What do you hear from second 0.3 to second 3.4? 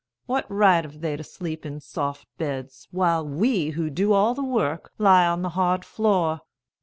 right have they to sleep in soft beds, while